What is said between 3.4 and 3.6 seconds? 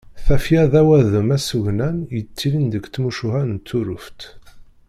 n